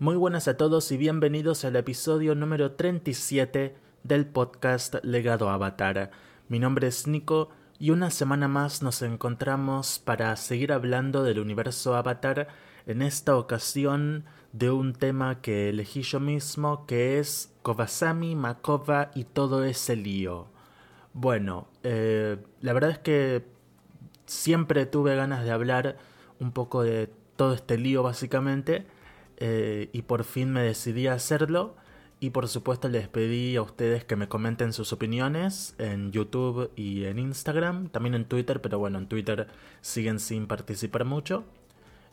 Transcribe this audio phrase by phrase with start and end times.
[0.00, 3.74] Muy buenas a todos y bienvenidos al episodio número 37
[4.04, 6.12] del podcast Legado Avatar.
[6.48, 7.48] Mi nombre es Nico
[7.80, 12.46] y una semana más nos encontramos para seguir hablando del universo Avatar,
[12.86, 19.24] en esta ocasión de un tema que elegí yo mismo que es Kovasami, Makova y
[19.24, 20.46] todo ese lío.
[21.12, 23.46] Bueno, eh, la verdad es que
[24.26, 25.96] siempre tuve ganas de hablar
[26.38, 28.86] un poco de todo este lío básicamente
[29.38, 31.76] eh, y por fin me decidí a hacerlo.
[32.20, 37.04] Y por supuesto les pedí a ustedes que me comenten sus opiniones en YouTube y
[37.04, 39.46] en Instagram, también en Twitter, pero bueno, en Twitter
[39.82, 41.44] siguen sin participar mucho.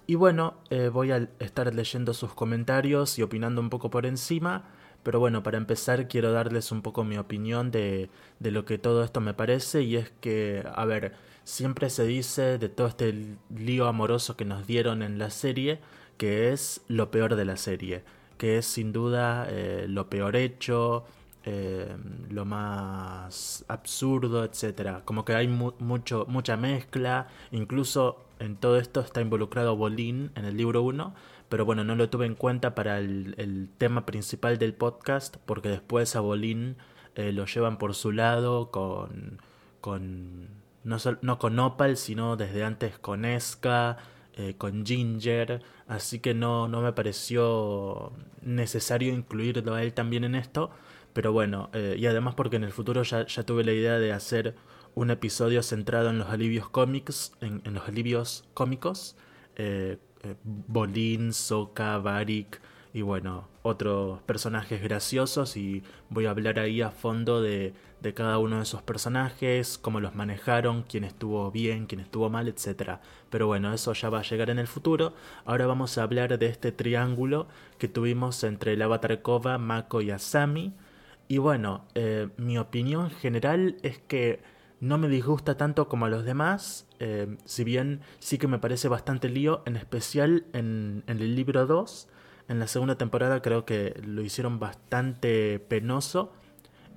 [0.05, 4.65] Y bueno, eh, voy a estar leyendo sus comentarios y opinando un poco por encima,
[5.01, 9.03] pero bueno, para empezar quiero darles un poco mi opinión de, de lo que todo
[9.03, 13.87] esto me parece y es que, a ver, siempre se dice de todo este lío
[13.87, 15.79] amoroso que nos dieron en la serie,
[16.17, 18.03] que es lo peor de la serie,
[18.37, 21.05] que es sin duda eh, lo peor hecho,
[21.47, 21.95] eh,
[22.29, 25.03] lo más absurdo, etc.
[25.05, 30.57] Como que hay mucho, mucha mezcla, incluso en todo esto está involucrado Bolín en el
[30.57, 31.13] libro 1,
[31.47, 36.15] pero bueno, no lo tuve en cuenta para el, tema principal del podcast, porque después
[36.15, 36.77] a Bolín
[37.15, 39.39] eh, lo llevan por su lado con...
[39.81, 43.97] con no, no con Opal, sino desde antes con Esca,
[44.37, 50.35] eh, con Ginger, así que no, no me pareció necesario incluirlo a él también en
[50.35, 50.71] esto,
[51.13, 54.11] pero bueno, eh, y además porque en el futuro ya, ya, tuve la idea de
[54.11, 54.55] hacer
[54.93, 59.15] un episodio centrado en los alivios cómics, en, los alivios cómicos,
[59.55, 59.97] eh,
[60.43, 62.59] Bolin, Soka, Barik
[62.93, 67.73] y bueno, otros personajes graciosos y voy a hablar ahí a fondo de,
[68.05, 72.47] de cada uno de esos personajes, cómo los manejaron, quién estuvo bien, quién estuvo mal,
[72.47, 72.99] etc.
[73.29, 75.13] Pero bueno, eso ya va a llegar en el futuro.
[75.43, 80.73] Ahora vamos a hablar de este triángulo que tuvimos entre Avatar Kova, Mako y Asami.
[81.27, 84.41] Y bueno, eh, mi opinión general es que
[84.79, 88.87] no me disgusta tanto como a los demás, eh, si bien sí que me parece
[88.87, 92.07] bastante lío, en especial en, en el libro 2
[92.47, 96.31] en la segunda temporada creo que lo hicieron bastante penoso.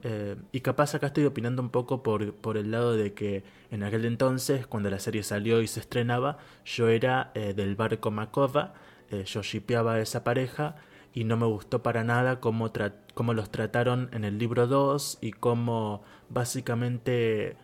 [0.05, 3.83] Eh, y capaz acá estoy opinando un poco por, por, el lado de que en
[3.83, 8.75] aquel entonces, cuando la serie salió y se estrenaba, yo era eh, del barco Makova,
[9.11, 10.77] eh, yo shipeaba a esa pareja
[11.13, 12.71] y no me gustó para nada cómo,
[13.15, 17.57] cómo los trataron en el libro 2 y cómo básicamente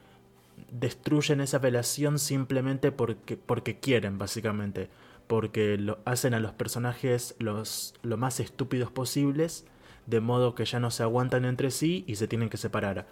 [0.72, 4.88] destruyen esa relación simplemente porque, porque quieren, básicamente.
[5.26, 9.66] Porque lo hacen a los personajes los lo más estúpidos posibles,
[10.06, 13.06] de modo que ya no se aguantan entre sí y se tienen que separar.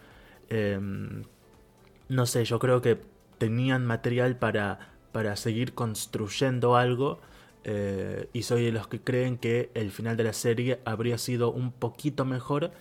[0.49, 1.25] Em,
[2.09, 3.01] no sé, yo creo que
[3.39, 7.21] tenían material para, para seguir construyendo algo.
[7.65, 11.53] Eh, y soy de los que creen que el final de la serie habría sido
[11.53, 12.73] un poquito mejor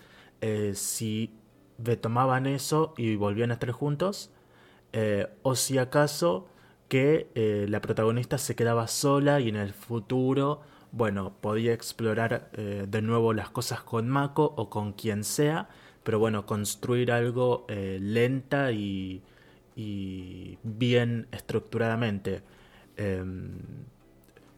[0.42, 1.32] eh, si
[1.78, 4.32] retomaban eso y volvían a estar juntos.
[4.94, 6.48] Eh, o si acaso
[6.90, 7.30] que
[7.70, 10.62] la protagonista se quedaba sola y en el futuro,
[10.92, 15.70] bueno, podía explorar eh, de nuevo las cosas con Mako o con quien sea,
[16.04, 19.22] pero bueno, construir algo eh, lenta y,
[19.76, 22.42] y, bien estructuradamente.
[22.98, 23.52] Em,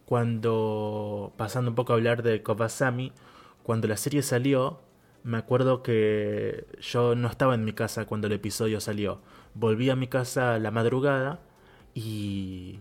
[0.06, 3.12] cuando, pasando un poco a hablar de Kovasami,
[3.64, 4.82] cuando la serie salió,
[5.24, 9.22] me acuerdo que yo no estaba en mi casa cuando el episodio salió.
[9.56, 11.40] Volví a mi casa a la madrugada
[11.94, 12.80] y,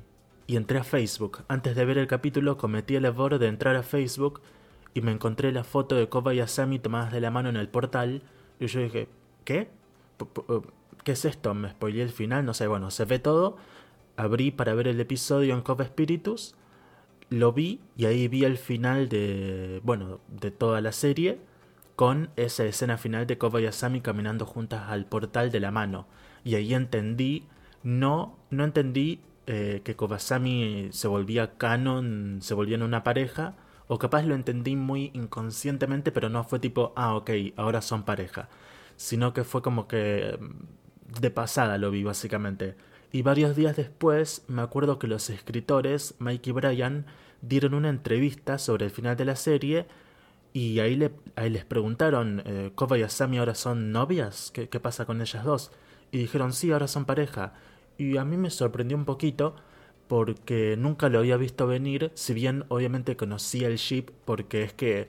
[0.53, 1.45] y entré a Facebook.
[1.49, 4.43] Antes de ver el capítulo cometí el error de entrar a Facebook
[4.93, 7.71] y me encontré la foto de Koba y Asami tomadas de la mano en el
[7.71, 8.23] portal.
[8.61, 9.09] Y yo dije,
[9.47, 9.71] ¿qué?
[11.05, 11.55] ¿Qué es esto?
[11.55, 13.57] Me spoileé el final, no sé, bueno, se ve todo.
[14.19, 16.55] Abrí para ver el episodio en Koba Spiritus.
[17.31, 21.39] Lo vi y ahí vi el final de, bueno, de toda la serie
[21.97, 26.07] con esa escena final de Koba y Asami caminando juntas al portal de la mano.
[26.45, 27.47] Y ahí entendí
[27.83, 33.57] no, no entendí eh, que Kobasami se volvía canon, se volvían una pareja,
[33.89, 38.49] o capaz lo entendí muy inconscientemente, pero no fue tipo, ah, ok, ahora son pareja,
[38.97, 42.77] sino que fue como que mm, de pasada lo vi básicamente.
[43.11, 47.07] Y varios días después me acuerdo que los escritores, Mike y Brian,
[47.43, 49.87] dieron una entrevista sobre el final de la serie
[50.53, 54.51] y ahí, le, ahí les preguntaron, eh, ¿Koba y Asami ahora son novias?
[54.55, 55.73] ¿Qué, ¿Qué pasa con ellas dos?
[56.13, 57.55] Y dijeron, sí, ahora son pareja
[58.11, 59.55] y a mí me sorprendió un poquito
[60.09, 65.09] porque nunca lo había visto venir, si bien obviamente conocía el ship porque es que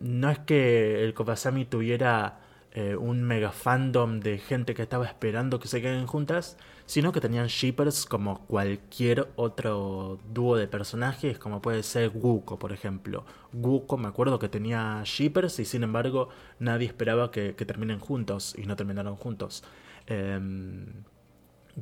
[0.00, 2.40] no es que el Kobasami tuviera
[2.72, 6.56] eh, un mega fandom de gente que estaba esperando que se queden juntas,
[6.86, 12.72] sino que tenían shippers como cualquier otro dúo de personajes, como puede ser Guko, por
[12.72, 13.24] ejemplo.
[13.52, 16.28] Guko me acuerdo que tenía shippers y sin embargo
[16.58, 19.64] nadie esperaba que, terminen juntos y no terminaron juntos.
[20.06, 20.38] Eh,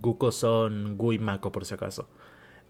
[0.00, 2.08] Guko son Gu y Mako por si acaso.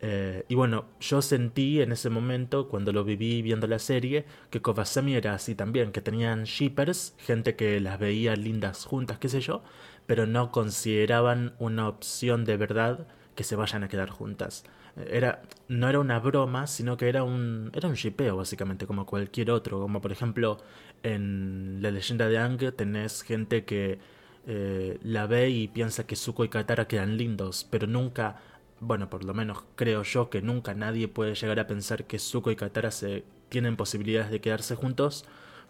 [0.00, 4.61] Eh, y bueno, yo sentí en ese momento, cuando lo viví viendo la serie, que
[4.61, 9.40] Kovasami era así también, que tenían shippers, gente que las veía lindas juntas, qué sé
[9.40, 9.62] yo,
[10.06, 14.64] pero no consideraban una opción de verdad que se vayan a quedar juntas.
[14.96, 19.50] Era, no era una broma, sino que era un, era un shipeo, básicamente, como cualquier
[19.50, 19.81] otro.
[19.81, 20.58] Como por ejemplo,
[21.02, 23.99] en la leyenda de Ang tenés gente que
[24.46, 28.40] eh, la ve y piensa que Zuko y Katara quedan lindos, pero nunca
[28.81, 32.50] bueno, por lo menos creo yo que nunca nadie puede llegar a pensar que Zuko
[32.50, 35.25] y Katara se tienen posibilidades de quedarse juntos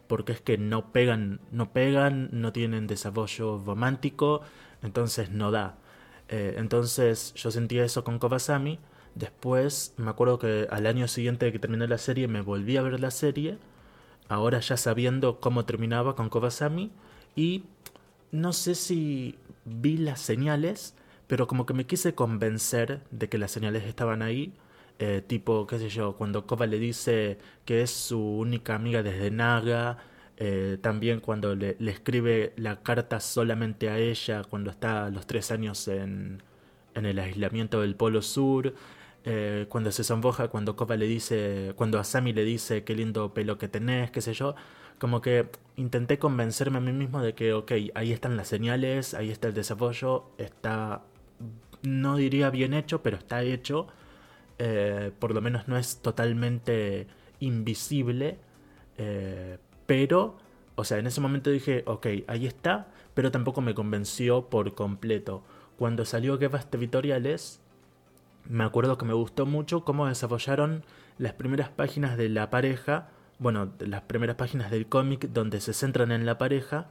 [0.08, 4.43] porque es que no pegan, no pegan, no tienen desarrollo romántico,
[4.82, 5.78] entonces no da.
[6.28, 8.78] Eh, entonces yo sentía eso con Kobasami.
[9.14, 12.82] Después me acuerdo que al año siguiente de que terminé la serie me volví a
[12.82, 13.58] ver la serie,
[14.28, 16.93] ahora ya sabiendo cómo terminaba con Kobasami
[17.34, 17.64] y
[18.41, 20.94] no sé si vi las señales,
[21.27, 24.53] pero como que me quise convencer de que las señales estaban ahí.
[24.99, 29.31] Eh, tipo, qué sé yo, cuando Koba le dice que es su única amiga desde
[29.31, 29.99] Naga,
[30.38, 35.50] eh, también cuando le, escribe la carta solamente a ella cuando está a los tres
[35.50, 36.43] años en,
[36.94, 38.75] en el aislamiento del Polo Sur,
[39.25, 43.59] eh, cuando se sonroja, cuando Koba le dice, cuando Asami le dice qué lindo pelo
[43.59, 44.55] que tenés, qué sé yo,
[44.99, 49.31] como que intenté convencerme a mí mismo de que, ok, ahí están las señales, ahí
[49.31, 51.03] está el desarrollo, está
[51.83, 53.87] no diría bien hecho, pero está hecho.
[54.59, 57.07] Eh, por lo menos no es totalmente
[57.41, 58.39] invisible.
[58.99, 60.39] Eh, pero,
[60.75, 65.43] o sea, en ese momento dije, ok, ahí está, pero tampoco me convenció por completo.
[65.79, 67.61] Cuando salió Guerras Territoriales,
[68.49, 70.85] me acuerdo que me gustó mucho cómo desarrollaron
[71.19, 76.12] las primeras páginas de la pareja, bueno, las primeras páginas del cómic donde se centran
[76.12, 76.88] en la pareja,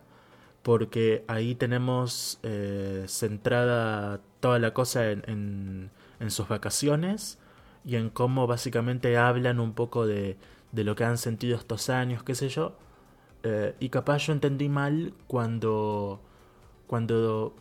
[0.63, 7.39] porque ahí tenemos eh, centrada toda la cosa en, en, sus vacaciones
[7.83, 10.38] y en cómo básicamente hablan un poco de,
[10.71, 12.77] de lo que han sentido estos años, qué sé yo.
[13.44, 16.19] Eh, y capaz yo entendí mal cuando,
[16.88, 17.56] cuando,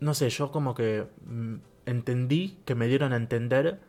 [0.00, 3.80] no sé, yo como que mm, entendí que me dieron a entender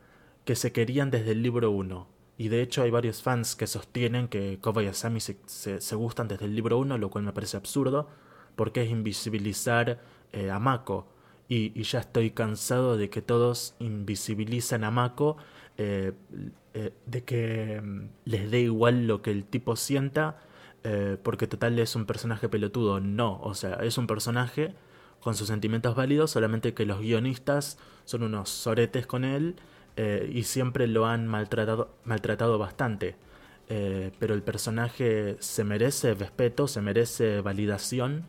[0.44, 2.17] que se querían desde el libro 1.
[2.38, 6.28] Y de hecho hay varios fans que sostienen que Koba y Asami se, se gustan
[6.28, 8.08] desde el libro 1, lo cual me parece absurdo
[8.58, 10.02] porque es invisibilizar
[10.34, 11.08] eh, a Mako.
[11.48, 15.38] Y, ya estoy cansado de que todos invisibilizan a Mako,
[15.78, 16.12] eh,
[16.74, 20.42] eh, de que mm, les dé igual lo que el tipo sienta,
[21.22, 23.02] porque total es un personaje pelotudo.
[23.02, 24.74] No, o sea, es un personaje
[25.20, 29.58] con sus sentimientos válidos, solamente que los guionistas son unos soretes con él
[29.98, 33.16] y siempre lo han maltratado, maltratado bastante.
[33.68, 38.26] pero el personaje se merece respeto, se merece validación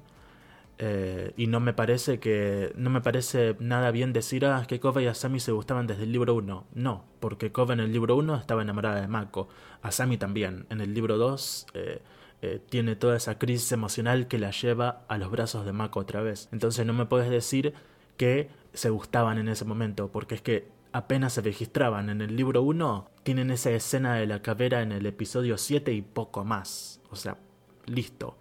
[0.78, 2.72] eh, y no me parece que.
[2.76, 6.12] No me parece nada bien decir ah, que Kova y Asami se gustaban desde el
[6.12, 6.66] libro 1.
[6.74, 9.48] No, porque Kova en el libro 1 estaba enamorada de Mako.
[9.82, 10.66] Asami también.
[10.70, 12.00] En el libro 2 eh,
[12.42, 16.22] eh, tiene toda esa crisis emocional que la lleva a los brazos de Mako otra
[16.22, 16.48] vez.
[16.52, 17.74] Entonces no me puedes decir
[18.16, 22.10] que se gustaban en ese momento, porque es que apenas se registraban.
[22.10, 26.02] En el libro 1 tienen esa escena de la cabrera en el episodio 7 y
[26.02, 27.00] poco más.
[27.10, 27.38] O sea,
[27.86, 28.36] listo.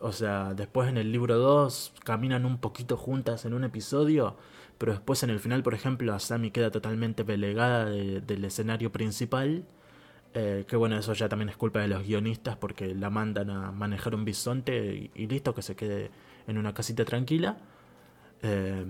[0.00, 4.36] O sea, después en el libro 2 caminan un poquito juntas en un episodio,
[4.78, 9.64] pero después en el final, por ejemplo, Asami queda totalmente pelegada del escenario principal.
[10.34, 13.70] Eh, que bueno, eso ya también es culpa de los guionistas porque la mandan a
[13.70, 16.10] manejar un bisonte y, listo, que se quede
[16.46, 17.58] en una casita tranquila.
[18.42, 18.84] Eh,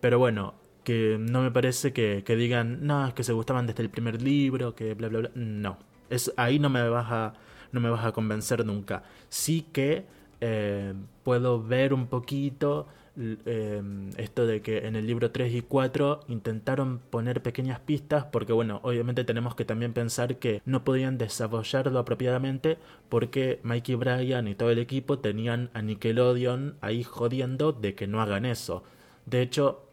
[0.00, 0.54] pero bueno,
[0.88, 4.22] que no me parece que, que, digan, no, es que se gustaban desde el primer
[4.22, 5.30] libro, que bla, bla, bla.
[5.34, 5.76] No,
[6.08, 7.34] es, ahí no me vas a,
[7.72, 9.02] no me vas a convencer nunca.
[9.28, 10.06] Sí que
[10.40, 12.86] eh, puedo ver un poquito
[13.18, 13.82] eh,
[14.16, 18.80] esto de que en el libro 3 y 4 intentaron poner pequeñas pistas porque bueno,
[18.82, 22.78] obviamente tenemos que también pensar que no podían desarrollarlo apropiadamente
[23.10, 28.22] porque Mikey Bryan y todo el equipo tenían a Nickelodeon ahí jodiendo de que no
[28.22, 28.84] hagan eso.
[29.26, 29.87] De hecho,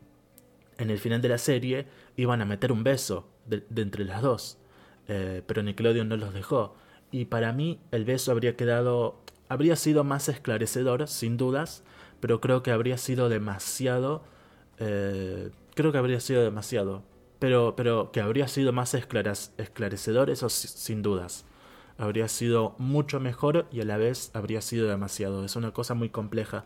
[0.77, 4.57] en el final de la serie iban a meter un beso de, entre las dos,
[5.07, 6.75] eh, pero Nickelodeon no los dejó.
[7.11, 11.83] Y para mí el beso habría quedado habría sido más esclarecedor, sin dudas,
[12.19, 14.23] pero creo que habría sido demasiado...
[14.79, 17.03] Eh, creo que habría sido demasiado.
[17.39, 21.45] Pero, pero que habría sido más esclarecedor, eso sin dudas.
[21.97, 25.45] Habría sido mucho mejor y a la vez habría sido demasiado.
[25.45, 26.65] Es una cosa muy compleja.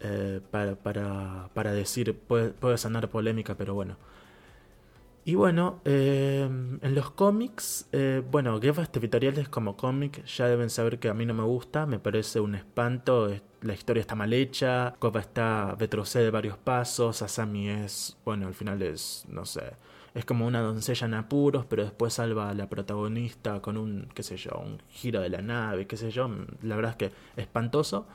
[0.00, 3.96] Eh, para, para, para, decir, puede, puede sonar polémica, pero bueno.
[5.28, 11.00] Y bueno, eh, en los cómics, eh, bueno, Guerras Territoriales como cómic ya deben saber
[11.00, 13.28] que a mí no me gusta, me parece un espanto,
[13.60, 18.80] la historia está mal hecha, Kova está retrocede varios pasos, Asami es, bueno, al final
[18.82, 19.72] es, no sé,
[20.14, 24.22] es como una doncella en apuros, pero después salva a la protagonista con un, qué
[24.22, 26.30] sé yo, un giro de la nave, qué sé yo,
[26.62, 28.06] la verdad es que espantoso.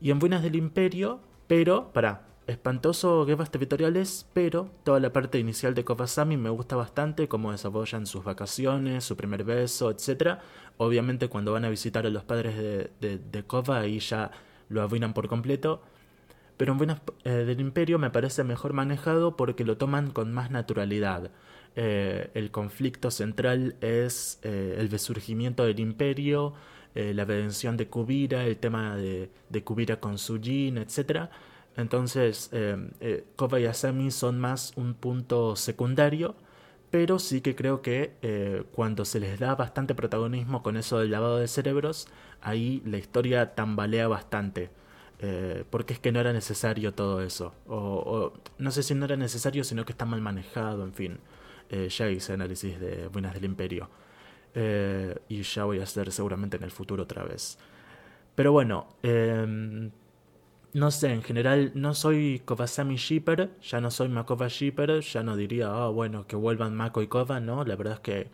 [0.00, 5.74] Y en Buenas del Imperio, pero, para, espantoso guerras territoriales, pero toda la parte inicial
[5.74, 10.38] de Kofasami me gusta bastante, cómo desarrollan sus vacaciones, su primer beso, etc.
[10.78, 14.30] Obviamente cuando van a visitar a los padres de, de, de Kofa ahí ya
[14.68, 15.82] lo arruinan por completo.
[16.56, 20.50] Pero en Buenas eh, del Imperio me parece mejor manejado porque lo toman con más
[20.50, 21.30] naturalidad.
[21.76, 26.52] Eh, el conflicto central es eh, el resurgimiento del imperio,
[26.94, 29.30] la redención de Kubira, el tema de,
[29.64, 31.30] Kubira con Sujin, etc
[31.76, 36.34] entonces, eh, eh, Koba y Asami son más un punto secundario,
[36.90, 41.10] pero sí que creo que eh, cuando se les da bastante protagonismo con eso del
[41.12, 42.08] lavado de cerebros,
[42.42, 44.70] ahí la historia tambalea bastante.
[45.22, 47.54] Eh, porque es que no era necesario todo eso.
[47.66, 51.18] O, no sé si no era necesario, sino que está mal manejado, en fin.
[51.70, 53.88] ya hice análisis de Buenas del Imperio.
[54.54, 57.58] Y ya voy a hacer seguramente en el futuro otra vez.
[58.34, 59.90] Pero bueno, em,
[60.72, 65.36] no sé, en general no soy Kovasami Shipper, ya no soy Makova Shipper, ya no
[65.36, 68.30] diría, ah, bueno, que vuelvan Mako y Kova, no, la verdad es que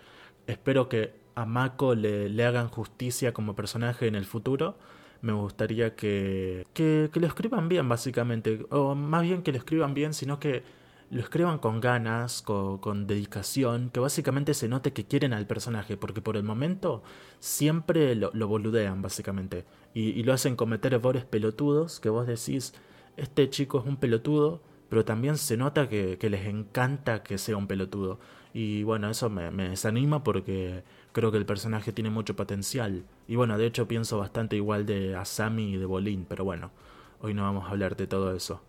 [0.47, 4.77] espero que a Mako le, le hagan justicia como personaje en el futuro.
[5.23, 9.95] Me gustaría que, que, que lo escriban bien, básicamente, o más bien que lo escriban
[9.95, 10.63] bien, sino que
[11.11, 16.21] lo escriban con ganas, con, dedicación, que básicamente se note que quieren al personaje, porque
[16.21, 17.03] por el momento
[17.39, 22.75] siempre lo, boludean, básicamente, y, lo hacen cometer errores pelotudos, que vos decís,
[23.17, 27.67] este chico es un pelotudo, pero también se nota que, les encanta que sea un
[27.67, 28.19] pelotudo.
[28.53, 30.83] Y bueno, eso me, me desanima porque
[31.13, 33.05] creo que el personaje tiene mucho potencial.
[33.29, 36.71] Y bueno, de hecho pienso bastante igual de Asami y de Bolin, pero bueno,
[37.21, 38.63] hoy no vamos a hablar de todo eso.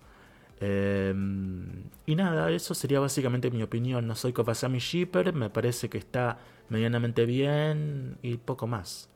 [0.59, 4.07] Em, y nada, eso sería básicamente mi opinión.
[4.07, 9.09] No soy Kofasami Shipper, me parece que está medianamente bien y poco más.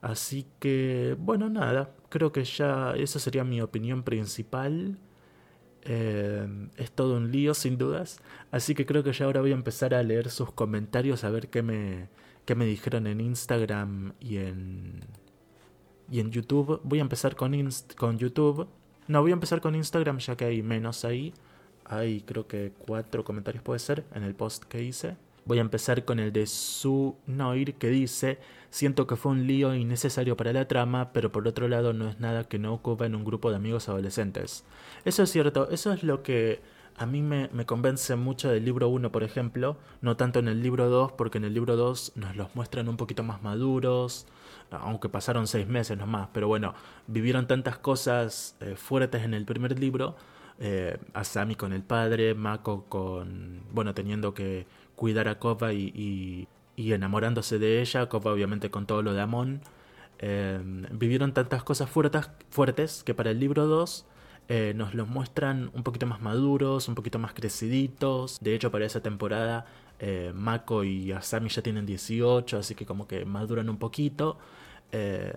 [0.00, 4.98] Así que, bueno, nada, creo que ya esa sería mi opinión principal.
[5.82, 8.20] Em, es todo un lío, sin dudas.
[8.50, 11.48] Así que creo que ya ahora voy a empezar a leer sus comentarios, a ver
[11.48, 12.08] qué me,
[12.44, 15.00] qué me dijeron en Instagram y en,
[16.10, 16.80] y en YouTube.
[16.84, 17.52] Voy a empezar con,
[17.96, 18.68] con YouTube.
[19.08, 21.32] No, voy a empezar con Instagram ya que hay menos ahí.
[21.86, 25.16] Hay creo que cuatro comentarios puede ser en el post que hice.
[25.46, 28.38] Voy a empezar con el de Su Noir que dice,
[28.68, 32.20] siento que fue un lío innecesario para la trama, pero por otro lado no es
[32.20, 34.64] nada que no ocupa en un grupo de amigos adolescentes.
[35.06, 36.60] Eso es cierto, eso es lo que
[36.98, 40.62] a mí me, me convence mucho del libro 1, por ejemplo, no tanto en el
[40.62, 44.26] libro 2, porque en el libro 2 nos los muestran un poquito más maduros,
[44.70, 46.74] aunque pasaron seis meses nomás, pero bueno,
[47.06, 50.16] vivieron tantas cosas eh, fuertes en el primer libro,
[50.58, 56.92] eh, Asami con el padre, Mako con, bueno, teniendo que cuidar a Kova y, y,
[56.92, 59.60] enamorándose de ella, Kova obviamente con todo lo de Amon,
[60.18, 60.60] eh,
[60.90, 64.06] vivieron tantas cosas fuertes, fuertes que para el libro 2
[64.50, 68.38] eh, nos los muestran un poquito más maduros, un poquito más creciditos.
[68.40, 69.66] De hecho, para esa temporada,
[70.34, 74.38] Mako y Asami ya tienen 18, así que como que maduran un poquito.
[74.92, 75.32] Eh,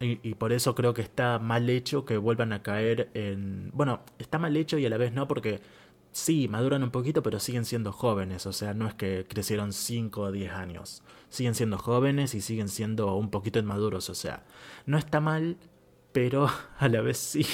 [0.00, 3.70] y, por eso creo que está mal hecho que vuelvan a caer en...
[3.72, 5.60] Bueno, está mal hecho y a la vez no, porque
[6.12, 8.46] sí, maduran un poquito, pero siguen siendo jóvenes.
[8.46, 11.02] O sea, no es que crecieron 5 o 10 años.
[11.30, 14.10] Siguen siendo jóvenes y siguen siendo un poquito inmaduros.
[14.10, 14.44] O sea,
[14.86, 15.56] no está mal,
[16.14, 17.44] pero a la vez sí,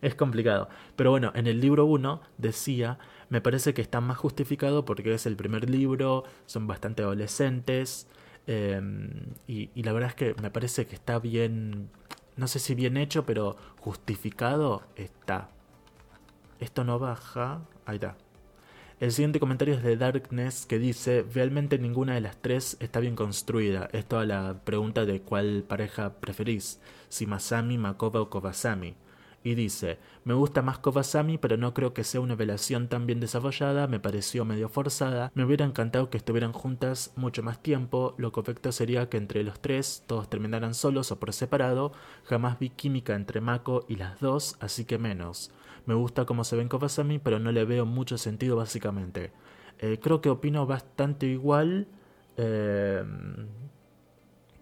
[0.00, 0.68] es complicado.
[0.96, 5.26] Pero bueno, en el libro 1 decía, me parece que está más justificado porque es
[5.26, 8.08] el primer libro, son bastante adolescentes.
[8.46, 11.90] Em, y, la verdad es que me parece que está bien,
[12.36, 15.50] no sé si bien hecho, pero justificado está.
[16.58, 17.60] Esto no baja.
[17.84, 18.16] Ahí está.
[18.98, 23.14] El siguiente comentario es de Darkness que dice, realmente ninguna de las tres está bien
[23.14, 23.90] construida.
[23.92, 28.94] Es toda la pregunta de cuál pareja preferís, si Masami, Makoba o Kobasami
[29.46, 33.20] y dice, me gusta más Kovasami pero no creo que sea una relación tan bien
[33.20, 38.32] desarrollada, me pareció medio forzada, me hubiera encantado que estuvieran juntas mucho más tiempo, lo
[38.32, 41.92] correcto sería que entre los tres todos terminaran solos o por separado,
[42.24, 45.52] jamás vi química entre Mako y las dos, así que menos.
[45.86, 49.32] Me gusta cómo se ven Kovasami pero no le veo mucho sentido básicamente.
[49.78, 51.86] Eh, creo que opino bastante igual.
[52.36, 53.04] Eh,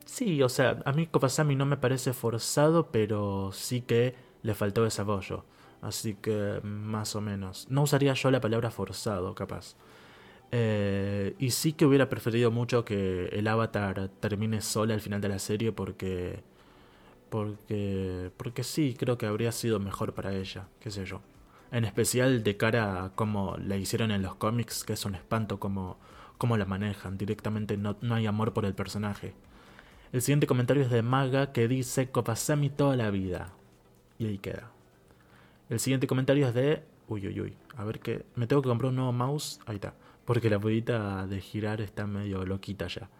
[0.05, 4.85] sí, o sea, a mí Kovasami no me parece forzado, pero sí que le faltó
[4.85, 5.45] desarrollo.
[5.83, 7.67] Así que más o menos.
[7.71, 9.77] No usaría yo la palabra forzado, capaz.
[10.53, 15.29] Eh, y sí que hubiera preferido mucho que el avatar termine sola al final de
[15.29, 16.43] la serie porque...
[17.35, 18.31] Porque...
[18.37, 21.21] Porque sí, creo que habría sido mejor para ella, qué sé yo.
[21.73, 25.59] En especial de cara a cómo la hicieron en los cómics, que es un espanto
[25.59, 25.99] como
[26.39, 27.19] cómo la manejan.
[27.19, 29.35] Directamente no, no hay amor por el personaje.
[30.13, 33.53] El siguiente comentario es de Maga que dice Kopasami toda la vida.
[34.17, 34.71] Y ahí queda.
[35.69, 36.85] El siguiente comentario es de.
[37.09, 37.57] Uy, uy, uy.
[37.77, 38.25] A ver que.
[38.37, 39.59] Me tengo que comprar un nuevo mouse.
[39.67, 39.95] Ahí está.
[40.25, 43.11] Porque la ruedita de girar está medio loquita ya.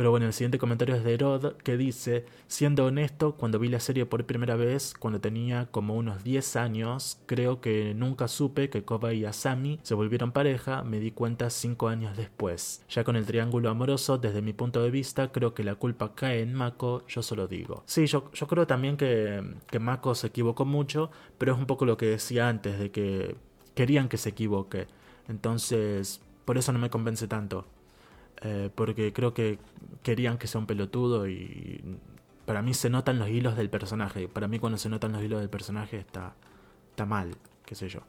[0.00, 3.80] Pero bueno, el siguiente comentario es de Rod que dice, siendo honesto, cuando vi la
[3.80, 8.82] serie por primera vez, cuando tenía como unos 10 años, creo que nunca supe que
[8.82, 12.82] Koba y Asami se volvieron pareja, me di cuenta 5 años después.
[12.88, 16.40] Ya con el triángulo amoroso, desde mi punto de vista, creo que la culpa cae
[16.40, 17.82] en Mako, yo solo digo.
[17.84, 21.84] Sí, yo, yo creo también que, que Mako se equivocó mucho, pero es un poco
[21.84, 23.36] lo que decía antes, de que
[23.74, 24.86] querían que se equivoque.
[25.28, 27.66] Entonces, por eso no me convence tanto.
[28.42, 29.58] Eh, porque creo que
[30.02, 31.98] querían que sea un pelotudo y
[32.46, 34.28] para mí se notan los hilos del personaje.
[34.28, 36.34] Para mí cuando se notan los hilos del personaje está,
[36.90, 38.00] está mal, qué sé yo.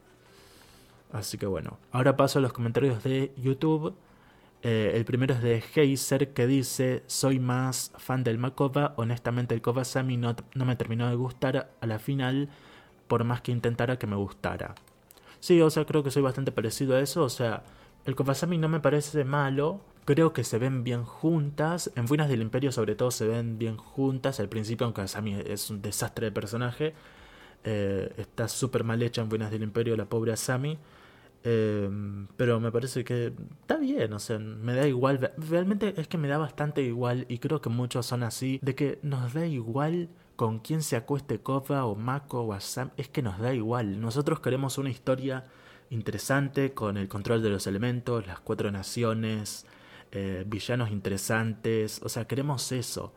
[1.11, 3.93] Así que bueno, ahora paso a los comentarios de YouTube.
[4.63, 9.61] Eh, el primero es de Heiser que dice, soy más fan del Makova, honestamente el
[9.61, 12.47] Kovasami no, no me terminó de gustar a la final,
[13.07, 14.75] por más que intentara que me gustara.
[15.39, 17.63] Sí, o sea, creo que soy bastante parecido a eso, o sea,
[18.05, 21.91] el Kovasami no me parece malo, Creo que se ven bien juntas.
[21.96, 24.39] En Fuinas del Imperio, sobre todo, se ven bien juntas.
[24.39, 26.93] Al principio, aunque Asami es un desastre de personaje,
[27.63, 30.79] eh, está súper mal hecha en Fuinas del Imperio la pobre Asami.
[31.43, 31.89] Eh,
[32.38, 35.31] pero me parece que está bien, o sea, me da igual.
[35.38, 39.00] Realmente es que me da bastante igual, y creo que muchos son así, de que
[39.01, 42.91] nos da igual con quién se acueste Koba o Mako o Asami.
[42.98, 44.01] Es que nos da igual.
[44.01, 45.46] Nosotros queremos una historia
[45.91, 49.66] interesante con el control de los elementos, las cuatro naciones.
[50.11, 53.13] Eh, villanos interesantes, o sea, queremos eso.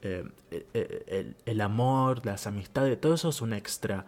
[0.00, 4.06] Eh, eh, el, amor, las amistades, todo eso es un extra.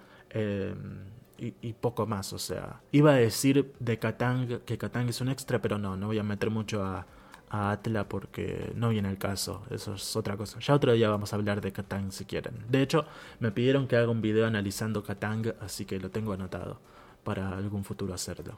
[1.38, 2.80] Y, poco más, o sea.
[2.92, 6.22] Iba a decir de Katang que Katang es un extra, pero no, no voy a
[6.22, 7.06] meter mucho a,
[7.48, 9.64] a Atla porque no viene el caso.
[9.70, 10.58] Eso es otra cosa.
[10.60, 12.54] Ya otro día vamos a hablar de Katang si quieren.
[12.68, 13.06] De hecho,
[13.40, 16.78] me pidieron que haga un video analizando Katang, así que lo tengo anotado
[17.24, 18.56] para algún futuro hacerlo.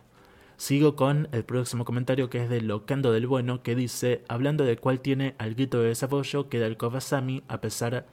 [0.63, 4.77] Sigo con el próximo comentario que es de Locando del Bueno que dice, hablando de
[4.77, 8.07] cuál tiene algo de desarrollo, queda el Kovasami a pesar...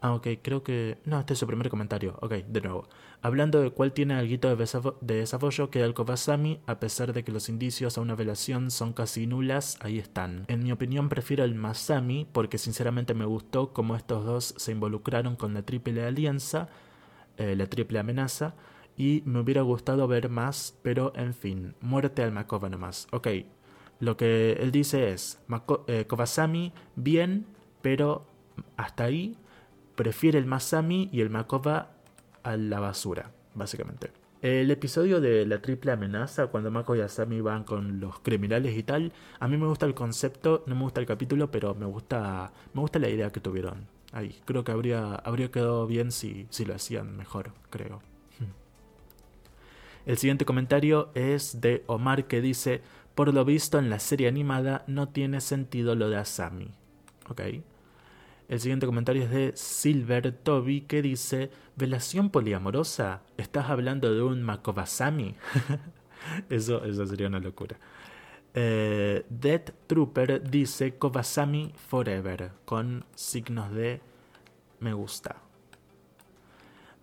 [0.00, 0.98] Ah, ok, creo que...
[1.04, 2.16] No, este es su primer comentario.
[2.22, 2.88] Ok, de nuevo.
[3.22, 4.54] Hablando de cuál tiene algo
[5.00, 8.92] de desarrollo, queda el Kovasami, a pesar de que los indicios a una relación son
[8.92, 10.44] casi nulas, ahí están.
[10.46, 15.34] En mi opinión prefiero el Masami, porque sinceramente me gustó cómo estos dos se involucraron
[15.34, 16.68] con la triple alianza,
[17.36, 18.54] eh, la triple amenaza,
[18.96, 23.08] y me hubiera gustado ver más, pero en fin, muerte al Makova nomás.
[23.12, 23.28] Ok,
[24.00, 26.06] lo que él dice es, Mako eh,
[26.96, 27.46] bien,
[27.82, 28.26] pero
[28.76, 29.36] hasta ahí
[29.94, 31.92] prefiere el Masami y el Makova
[32.42, 34.12] a la basura, básicamente.
[34.42, 38.82] El episodio de la triple amenaza, cuando Mako y Asami van con los criminales y
[38.82, 42.52] tal, a mí me gusta el concepto, no me gusta el capítulo, pero me gusta,
[42.74, 43.88] me gusta la idea que tuvieron.
[44.12, 48.02] Ahí, creo que habría, habría quedado bien si, si lo hacían mejor, creo.
[50.06, 52.80] El siguiente comentario es de Omar que dice,
[53.16, 56.70] por lo visto en la serie animada no tiene sentido lo de Asami.
[57.28, 57.42] Ok.
[58.48, 63.22] El siguiente comentario es de Silver Toby que dice, ¿velación poliamorosa?
[63.36, 65.34] ¿Estás hablando de un Makovasami?
[66.50, 67.76] eso, eso sería una locura.
[68.54, 74.00] Eh, Death Trooper dice Kovasami Forever con signos de
[74.78, 75.45] me gusta.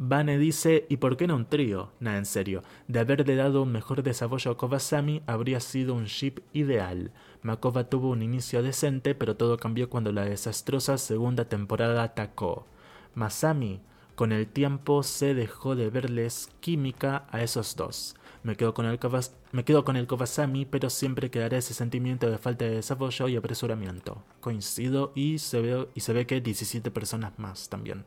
[0.05, 1.93] Bane dice, ¿y por qué no un trío?
[2.01, 2.61] Nada, en serio.
[2.89, 7.13] De haberle dado un mejor desarrollo a Kovasami, habría sido un ship ideal.
[7.41, 12.67] Makova tuvo un inicio decente, pero todo cambió cuando la desastrosa segunda temporada atacó.
[13.15, 13.79] Masami,
[14.15, 18.17] con el tiempo se dejó de verles química a esos dos.
[18.43, 23.37] Me quedo con el, Kovasami, pero siempre quedará ese sentimiento de falta de desarrollo y
[23.37, 24.21] apresuramiento.
[24.41, 28.03] Coincido y se y se ve que 17 personas más también.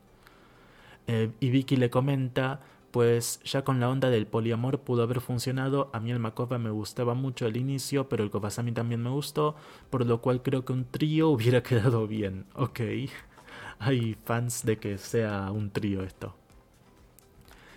[1.06, 5.90] Eh, y Vicky le comenta, pues ya con la onda del poliamor pudo haber funcionado,
[5.92, 9.54] a mí el Makova me gustaba mucho al inicio, pero el Kovasami también me gustó,
[9.90, 12.80] por lo cual creo que un trío hubiera quedado bien, ok.
[13.78, 16.34] Hay fans de que sea un trío esto.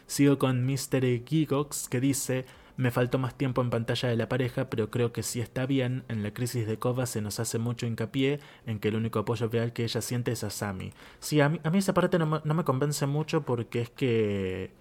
[0.07, 1.23] Sigo con Mr.
[1.25, 2.45] Gigox que dice,
[2.79, 6.05] me faltó más tiempo en pantalla de la pareja, pero creo que sí está bien.
[6.07, 9.49] En la crisis de Kova se nos hace mucho hincapié en que el único apoyo
[9.49, 10.93] real que ella siente es a Sami.
[11.19, 14.71] Sí, a mí, a mí esa parte no me, convence mucho porque es que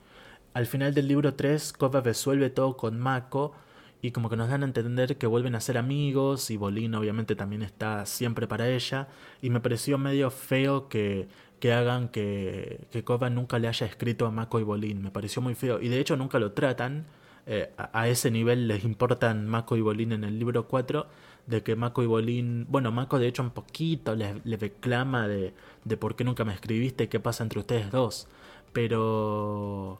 [0.55, 3.53] al final del libro 3, Kova resuelve todo con Mako
[4.01, 7.35] y como que nos dan a entender que vuelven a ser amigos y Bolín obviamente
[7.35, 9.09] también está siempre para ella
[9.43, 11.27] y me pareció medio feo que,
[11.59, 15.43] que hagan que, que Kova nunca le haya escrito a Mako y Bolín, me pareció
[15.43, 17.07] muy feo y de hecho nunca lo tratan,
[17.49, 21.07] eh, a, ese nivel les importan Mako y Bolín en el libro 4
[21.47, 25.55] de que Mako y Bolín, bueno, Mako de hecho un poquito le, le reclama de,
[25.85, 28.29] de por qué nunca me escribiste, qué pasa entre ustedes dos,
[28.73, 29.99] pero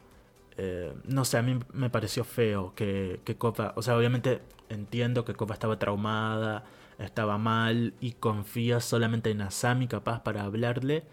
[0.57, 5.33] eh, no sé, a mí me pareció feo que, que o sea, obviamente entiendo que
[5.33, 6.65] Kofa estaba traumada,
[6.99, 11.03] estaba mal y confía solamente en Asami capaz para hablarle,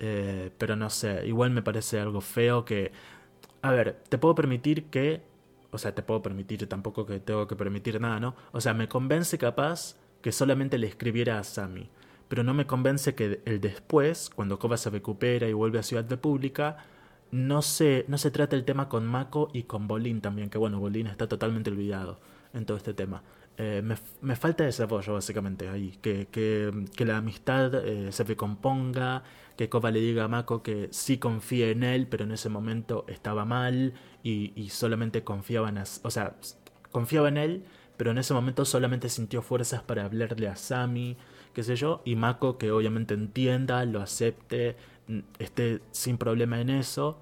[0.00, 2.92] eh, pero no sé, igual me parece algo feo que,
[3.62, 5.22] a ver, te puedo permitir que,
[5.70, 8.34] o sea, te puedo permitir, tampoco que tengo que permitir nada, ¿no?
[8.52, 11.88] O sea, me convence capaz que solamente le escribiera a Asami,
[12.28, 16.08] pero no me convence que el después, cuando Koba se recupera y vuelve a Ciudad
[16.08, 16.78] República,
[17.30, 20.80] no se, no se trata el tema con Mako y con Bolín también, que bueno,
[20.80, 22.18] Bolín está totalmente olvidado
[22.54, 23.22] en todo este tema.
[23.60, 29.24] Eh, me, me, falta desarrollo básicamente ahí, que, que, la amistad eh, se recomponga,
[29.56, 33.04] que Koba le diga a Mako que sí confía en él, pero en ese momento
[33.08, 35.78] estaba mal y, y solamente confiaba en...
[35.78, 36.36] O sea,
[36.92, 37.64] confiaba en él,
[37.96, 41.16] pero en ese momento solamente sintió fuerzas para hablarle a Sami,
[41.52, 44.76] qué sé yo, y Mako que obviamente entienda, lo acepte,
[45.40, 47.18] esté sin problema en eso.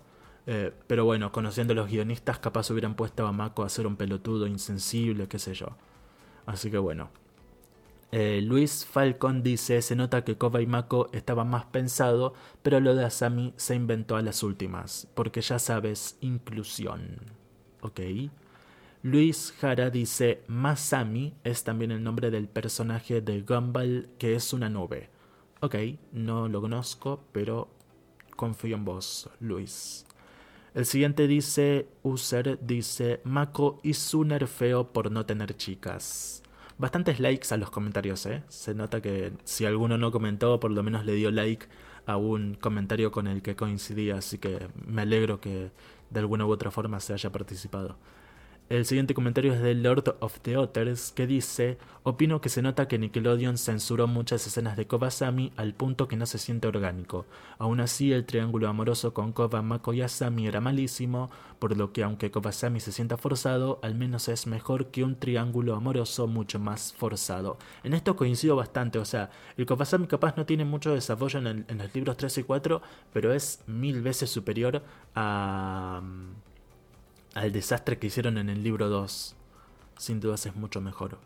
[0.46, 3.96] Eh, pero bueno, conociendo a los guionistas, capaz hubieran puesto a Mako a ser un
[3.96, 5.68] pelotudo insensible, qué sé yo.
[6.46, 7.10] Así que bueno.
[8.12, 12.94] Eh, Luis Falcon dice, se nota que Koba y Mako estaban más pensado, pero lo
[12.94, 17.18] de Asami se inventó a las últimas, porque ya sabes, inclusión.
[17.82, 18.00] Ok.
[19.02, 24.68] Luis Jara dice, Masami es también el nombre del personaje de Gumball que es una
[24.68, 25.10] nube.
[25.60, 25.74] Ok,
[26.12, 27.68] no lo conozco, pero
[28.36, 30.05] confío en vos, Luis.
[30.76, 36.42] El siguiente dice, User dice, Mako hizo un nerfeo por no tener chicas.
[36.76, 38.42] Bastantes likes a los comentarios, ¿eh?
[38.48, 41.66] Se nota que si alguno no comentó, por lo menos le dio like
[42.04, 45.70] a un comentario con el que coincidía, así que me alegro que
[46.10, 47.96] de alguna u otra forma se haya participado.
[48.68, 52.88] El siguiente comentario es de Lord of the Otters que dice, opino que se nota
[52.88, 57.26] que Nickelodeon censuró muchas escenas de Koba-Sami al punto que no se siente orgánico.
[57.58, 62.02] Aún así, el triángulo amoroso con Koba, Mako y Asami era malísimo, por lo que
[62.02, 66.92] aunque Koba-Sami se sienta forzado, al menos es mejor que un triángulo amoroso mucho más
[66.92, 67.58] forzado.
[67.84, 71.94] En esto coincido bastante, o sea, el Koba-Sami capaz no tiene mucho desarrollo en, los
[71.94, 74.82] libros 3 y 4, pero es mil veces superior
[75.14, 76.02] a
[77.36, 79.36] al desastre que hicieron en el libro 2.
[79.98, 81.18] Sin dudas es mucho mejor.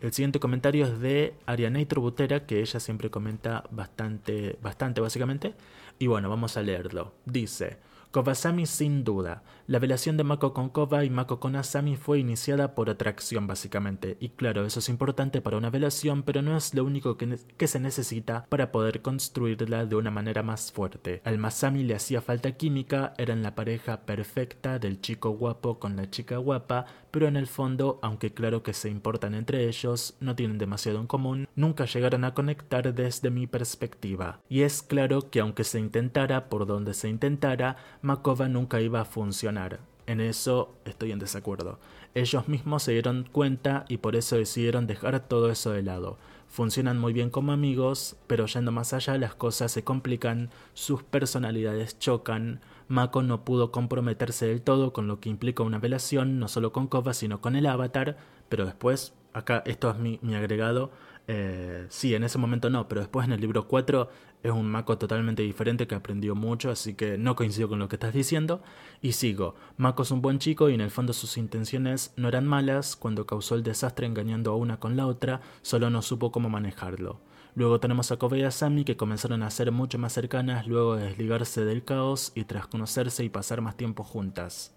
[0.00, 5.54] El siguiente comentario es de Arianator Butera, que ella siempre comenta bastante, bastante básicamente.
[5.98, 7.14] Y bueno, vamos a leerlo.
[7.24, 7.78] Dice,
[8.10, 9.42] Kobasami sin duda.
[9.66, 14.16] La relación de Mako con Koba y Mako con Asami fue iniciada por atracción básicamente.
[14.18, 17.66] Y claro, eso es importante para una relación, pero no es lo único que, que
[17.66, 21.20] se necesita para poder construirla de una manera más fuerte.
[21.22, 26.08] Al Masami le hacía falta química, eran la pareja perfecta del chico guapo con la
[26.08, 30.58] chica guapa, pero en el fondo, aunque claro que se importan entre ellos, no tienen
[30.58, 34.40] demasiado en común, nunca llegaron a conectar desde mi perspectiva.
[34.48, 39.04] Y es claro que aunque se intentara por donde se intentara, Makova nunca iba a
[39.04, 39.80] funcionar.
[40.06, 41.78] En eso estoy en desacuerdo.
[42.14, 46.16] Ellos mismos se dieron cuenta y por eso decidieron dejar todo eso de lado.
[46.48, 51.98] Funcionan muy bien como amigos, pero yendo más allá las cosas se complican, sus personalidades
[51.98, 56.72] chocan, Mako no pudo comprometerse del todo con lo que implica una relación, no solo
[56.72, 58.16] con Kova, sino con el avatar,
[58.48, 60.90] pero después, acá esto es mi, mi agregado,
[61.30, 64.08] eh, sí, en ese momento no, pero después en el libro 4
[64.42, 67.96] es un Mako totalmente diferente que aprendió mucho, así que no coincido con lo que
[67.96, 68.62] estás diciendo.
[69.02, 72.46] Y sigo, Mako es un buen chico y en el fondo sus intenciones no eran
[72.46, 76.48] malas, cuando causó el desastre engañando a una con la otra, solo no supo cómo
[76.48, 77.20] manejarlo.
[77.58, 80.94] Luego tenemos a Kobe y a Sami que comenzaron a ser mucho más cercanas luego
[80.94, 84.72] de desligarse del caos y tras conocerse y pasar más tiempo juntas.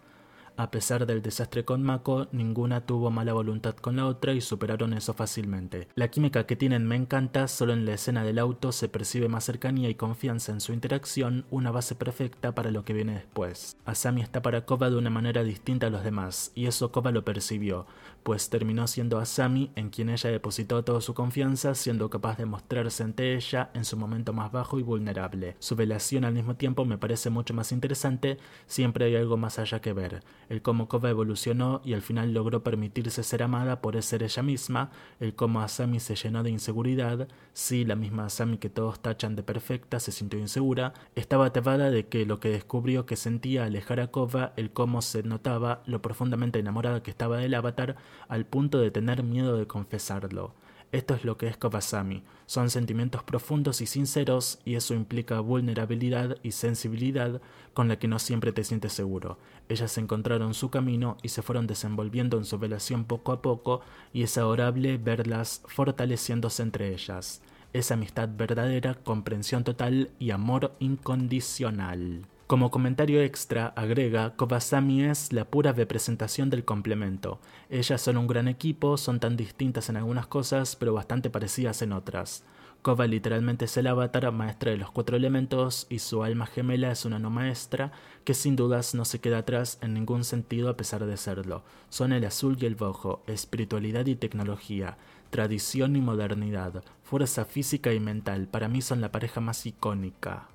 [0.57, 4.93] A pesar del desastre con Mako, ninguna tuvo mala voluntad con la otra y superaron
[4.93, 5.87] eso fácilmente.
[5.95, 9.45] La química que tienen me encanta, solo en la escena del auto se percibe más
[9.45, 13.77] cercanía y confianza en su interacción, una base perfecta para lo que viene después.
[13.85, 17.23] Asami está para Koba de una manera distinta a los demás, y eso Koba lo
[17.23, 17.85] percibió,
[18.23, 23.03] pues terminó siendo Asami en quien ella depositó toda su confianza, siendo capaz de mostrarse
[23.03, 25.55] ante ella en su momento más bajo y vulnerable.
[25.59, 29.81] Su relación al mismo tiempo me parece mucho más interesante, siempre hay algo más allá
[29.81, 30.23] que ver.
[30.49, 34.91] el cómo Kova evolucionó y al final logró permitirse ser amada por ser ella misma,
[35.19, 39.43] el cómo Asami se llenó de inseguridad, sí, la misma Asami que todos tachan de
[39.43, 44.07] perfecta se sintió insegura, estaba aterrada de que lo que descubrió que sentía alejar a
[44.07, 47.95] Kova, el cómo se notaba lo profundamente enamorada que estaba del avatar,
[48.27, 50.53] al punto de tener miedo de confesarlo.
[50.91, 52.23] Esto es lo que es Kawasami.
[52.47, 57.41] Son sentimientos profundos y sinceros y eso implica vulnerabilidad y sensibilidad
[57.73, 59.37] con la que no siempre te sientes seguro.
[59.69, 64.23] Ellas encontraron su camino y se fueron desenvolviendo en su relación poco a poco y
[64.23, 67.41] es adorable verlas fortaleciéndose entre ellas.
[67.71, 72.25] Es amistad verdadera, comprensión total y amor incondicional.
[72.51, 77.39] Como comentario extra, agrega, Kobasami es la pura representación del complemento.
[77.69, 81.93] Ellas son un gran equipo, son tan distintas en algunas cosas, pero bastante parecidas en
[81.93, 82.43] otras.
[82.81, 87.05] Koba literalmente es el avatar maestra de los cuatro elementos y su alma gemela es
[87.05, 87.93] una no maestra
[88.25, 91.63] que sin dudas no se queda atrás en ningún sentido a pesar de serlo.
[91.87, 94.97] Son el azul y el rojo, espiritualidad y tecnología,
[95.29, 98.49] tradición y modernidad, fuerza física y mental.
[98.49, 100.50] Para mí son la pareja más icónica.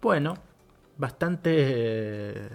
[0.00, 0.34] Bueno,
[0.96, 2.48] bastante eh,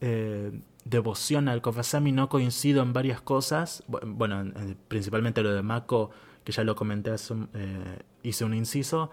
[0.00, 3.84] eh, devoción al Kofasami, no coincido en varias cosas.
[3.86, 4.52] Bueno,
[4.88, 6.10] principalmente lo de Mako,
[6.42, 7.12] que ya lo comenté,
[7.54, 9.10] eh, hice un inciso.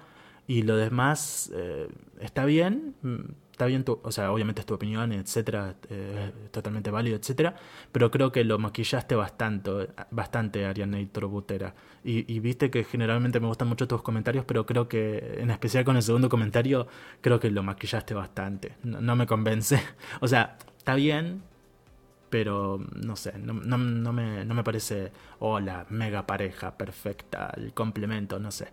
[0.48, 1.52] Y lo demás
[2.20, 3.18] está bien, mm,
[3.60, 7.56] está bien, tu, o sea, obviamente es tu opinión, etcétera, eh, totalmente válido, etcétera,
[7.91, 11.76] pero creo que lo maquillaste bastante, bastante Ariane Butera.
[12.02, 15.84] Y, y viste que generalmente me gustan mucho tus comentarios, pero creo que, en especial
[15.84, 16.88] con el segundo comentario,
[17.19, 18.78] creo que lo maquillaste bastante.
[18.84, 19.82] No, me convence.
[20.22, 21.43] O sea, está bien,
[22.30, 27.52] pero no sé, no, no, no, me, no me parece, oh, la mega pareja perfecta,
[27.58, 28.69] el complemento, no sé.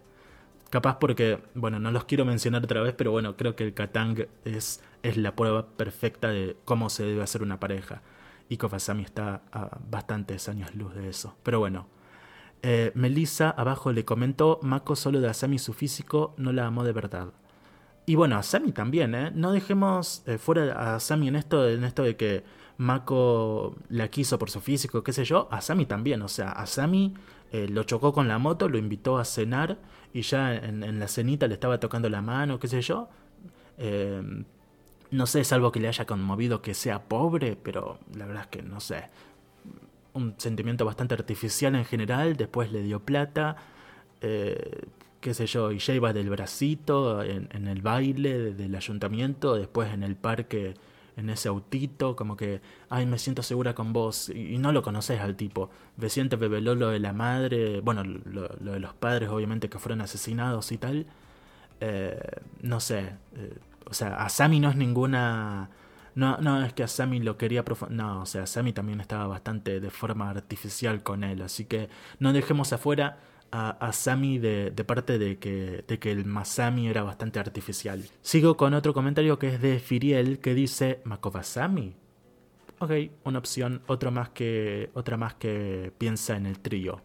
[0.77, 4.27] Capaz porque, bueno, no los quiero mencionar otra vez, pero bueno, creo que el Katang
[4.45, 8.03] es, es la prueba perfecta de cómo se debe hacer una pareja.
[8.51, 11.35] Y Kofasami está a bastantes años luz de eso.
[11.43, 11.87] Pero bueno.
[12.61, 16.93] Eh, Melissa abajo le comentó, Mako solo de Asami su físico no la amó de
[16.93, 17.29] verdad.
[18.05, 19.31] Y bueno, Asami también, ¿eh?
[19.35, 22.45] No dejemos eh, fuera a Asami en esto, en esto de que
[22.77, 25.49] Mako la quiso por su físico, qué sé yo.
[25.51, 27.15] Asami también, o sea, Asami
[27.53, 29.79] eh, lo chocó con la moto, lo invitó a cenar
[30.17, 33.11] y ya en, la cenita le estaba tocando la mano, qué sé yo.
[33.77, 34.23] Eh,
[35.11, 38.63] no sé, salvo que le haya conmovido que sea pobre, pero la verdad es que
[38.63, 39.11] no sé.
[40.15, 43.57] Un sentimiento bastante artificial en general, después le dio plata,
[44.23, 44.87] eh,
[45.21, 49.93] qué sé yo, y ya iba del bracito en, en el baile del ayuntamiento, después
[49.93, 50.77] en el parque
[51.17, 55.21] en ese autito, como que, ay, me siento segura con vos, y, no lo conoces
[55.21, 55.71] al tipo.
[55.97, 60.73] Reciente reveló lo de la madre, bueno, lo, de los padres, obviamente, que fueron asesinados
[60.73, 61.07] y tal.
[61.81, 62.19] Eh,
[62.63, 65.71] no sé, eh, o sea, Asami no es ninguna...
[66.15, 69.91] No, no, es que Asami lo quería No, o sea, Asami también estaba bastante de
[69.91, 71.43] forma artificial con él.
[71.43, 73.19] Así que no dejemos afuera
[73.51, 78.05] a, Sami de, parte de que, de que el Masami era bastante artificial.
[78.23, 81.95] Sigo con otro comentario que es de Firiel que dice Makovasami.
[82.79, 82.91] Ok,
[83.25, 87.01] una opción, otro más que, otra más que piensa en el trío.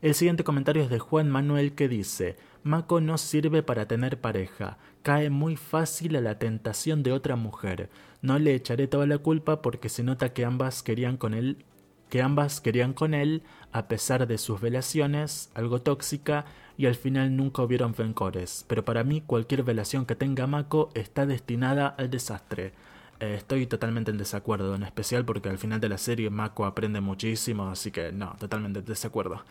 [0.00, 4.78] El siguiente comentario es de Juan Manuel que dice, Mako no sirve para tener pareja,
[5.02, 7.90] cae muy fácil a la tentación de otra mujer.
[8.22, 11.64] No le echaré toda la culpa porque se nota que ambas querían con él
[12.10, 13.42] que ambas querían con él,
[13.72, 16.44] a pesar de sus velaciones, algo tóxica,
[16.76, 18.64] y al final nunca hubieron rencores.
[18.66, 22.72] Pero para mí cualquier velación que tenga Mako está destinada al desastre.
[23.20, 27.00] Eh, estoy totalmente en desacuerdo, en especial porque al final de la serie Mako aprende
[27.00, 29.44] muchísimo, así que no, totalmente en desacuerdo.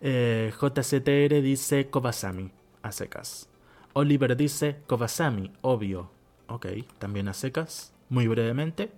[0.00, 2.50] Eh, JCTR dice Kobasami,
[2.82, 3.48] a secas.
[3.92, 6.10] Oliver dice Kobasami, obvio.
[6.48, 6.66] Ok,
[6.98, 7.92] también a secas.
[8.08, 8.90] Muy brevemente,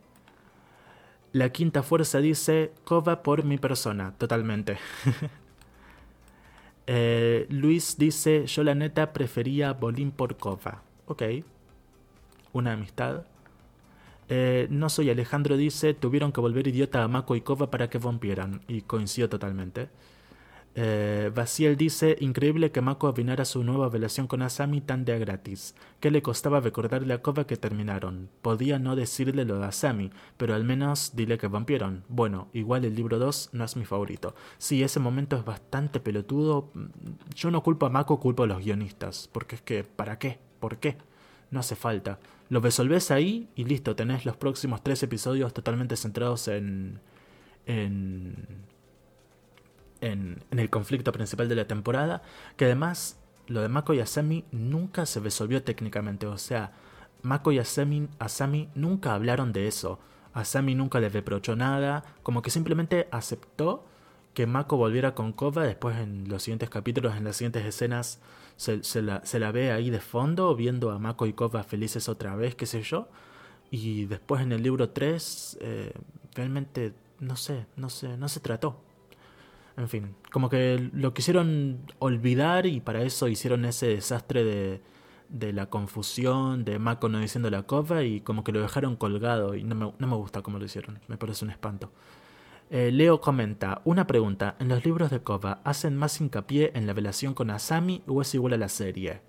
[1.34, 4.78] la quinta fuerza dice, Kova por mi persona, totalmente.
[6.86, 10.82] Eh, Luis dice, yo la neta prefería Bolín por Kova.
[11.06, 11.22] Ok.
[12.52, 13.24] Una amistad.
[14.28, 17.98] Eh, no soy Alejandro dice, tuvieron que volver idiota a Mako y Kova para que
[17.98, 18.60] rompieran.
[18.68, 19.88] Y coincido totalmente.
[20.76, 25.18] Eh, Baciel dice, increíble que Mako avinara su nueva relación con Asami tan de a
[25.18, 25.74] gratis.
[26.00, 28.28] ¿Qué le costaba recordarle a Kova que terminaron?
[28.42, 32.02] Podía no decirle lo de Asami, pero al menos dile que vampieron.
[32.08, 34.34] Bueno, igual el libro 2 no es mi favorito.
[34.58, 36.70] Sí, ese momento es bastante pelotudo.
[37.34, 39.28] Yo no culpo a Mako, culpo a los guionistas.
[39.32, 40.40] Porque es que, ¿para qué?
[40.58, 40.96] ¿Por qué?
[41.50, 42.18] No hace falta.
[42.48, 47.00] Lo resolvés ahí y listo, tenés los próximos tres episodios totalmente centrados en...
[47.66, 48.73] en
[50.04, 52.22] en, el conflicto principal de la temporada,
[52.56, 56.72] que además lo de Mako y Asami nunca se resolvió técnicamente, o sea,
[57.22, 59.98] Mako y Asami, Asami nunca hablaron de eso.
[60.34, 63.86] Asami nunca le reprochó nada, como que simplemente aceptó
[64.34, 65.64] que Mako volviera con Kova.
[65.64, 68.20] Después, en los siguientes capítulos, en las siguientes escenas,
[68.56, 72.66] se, la, ve ahí de fondo, viendo a Mako y Kova felices otra vez, qué
[72.66, 73.08] sé yo.
[73.70, 75.92] Y después, en el libro 3, eh,
[76.34, 78.83] realmente no sé, no sé, no se trató.
[79.76, 84.80] En fin, como que lo quisieron olvidar y para eso hicieron ese desastre de,
[85.28, 89.56] de la confusión, de Mako no diciendo la Kova y como que lo dejaron colgado
[89.56, 91.90] y no me, no me gusta cómo lo hicieron, me parece un espanto.
[92.70, 96.92] Eh, Leo comenta, una pregunta, ¿en los libros de Kova hacen más hincapié en la
[96.92, 99.20] relación con Asami o es igual a la serie?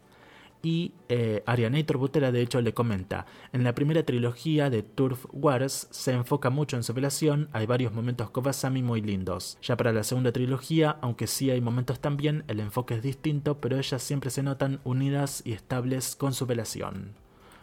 [0.61, 5.87] Y eh, Arianator Butera de hecho le comenta, en la primera trilogía de Turf Wars
[5.91, 9.59] se enfoca mucho en su relación, hay varios momentos Kova-Asami muy lindos.
[9.61, 13.77] Ya para la segunda trilogía, aunque sí hay momentos también, el enfoque es distinto, pero
[13.77, 17.13] ellas siempre se notan unidas y estables con su relación.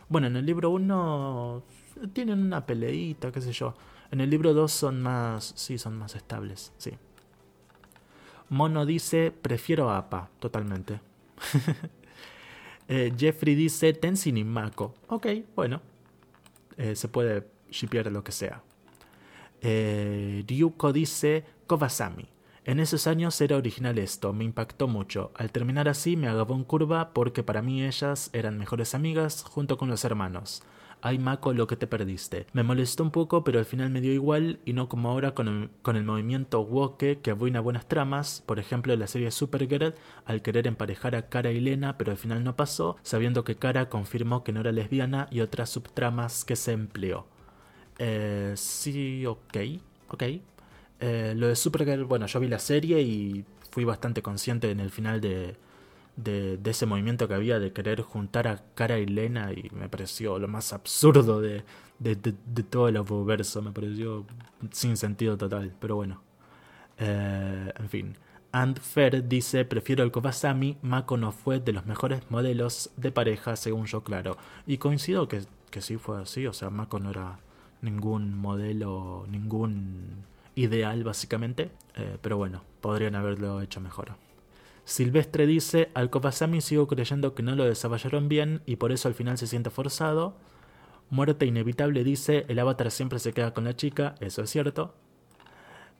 [0.08, 1.62] Bueno, en el libro 1
[2.12, 3.74] tienen una peleita, qué sé yo.
[4.10, 5.54] En el libro 2 son más.
[5.56, 6.92] Sí, son más estables, sí.
[8.50, 11.00] Mono dice: Prefiero APA, totalmente.
[12.88, 14.94] Eh, Jeffrey dice: Tenzin y Mako.
[15.08, 15.80] Ok, bueno.
[16.76, 18.62] Eh, se puede shipear lo que sea.
[19.60, 22.28] Eh, Ryuko dice: Kobasami.
[22.64, 25.32] En esos años era original esto, me impactó mucho.
[25.34, 29.76] Al terminar así me agarró en curva porque para mí ellas eran mejores amigas junto
[29.76, 30.62] con los hermanos
[31.02, 32.46] ay Mako lo que te perdiste.
[32.52, 35.48] Me molestó un poco, pero al final me dio igual y no como ahora con
[35.48, 41.16] el, movimiento woke que arruina buenas tramas, por ejemplo la serie Supergirl al querer emparejar
[41.16, 44.60] a Kara y Lena, pero al final no pasó, sabiendo que Kara confirmó que no
[44.60, 47.26] era lesbiana y otras subtramas que se empleó.
[47.98, 49.58] Eh, sí, ok,
[50.08, 50.22] ok.
[51.00, 54.90] Eh, lo de Supergirl, bueno, yo vi la serie y fui bastante consciente en el
[54.90, 55.56] final de,
[56.16, 60.38] de, ese movimiento que había de querer juntar a Cara y Lena y me pareció
[60.38, 61.64] lo más absurdo de,
[61.98, 62.14] de,
[62.62, 64.26] todo el verso, me pareció
[64.70, 66.22] sin sentido total, pero bueno.
[66.98, 68.16] Eh, en fin.
[68.52, 73.56] And Fair dice, prefiero el Kobasami, Mako no fue de los mejores modelos de pareja,
[73.56, 74.36] según yo claro.
[74.66, 77.38] Y coincido que, que sí fue así, o sea, Mako no era
[77.80, 84.16] ningún modelo, ningún ideal básicamente, eh, pero bueno, podrían haberlo hecho mejor.
[84.84, 89.14] Silvestre dice, al Kofasami sigo creyendo que no lo desarrollaron bien y por eso al
[89.14, 90.34] final se siente forzado.
[91.08, 94.94] Muerte Inevitable dice, el avatar siempre se queda con la chica, eso es cierto.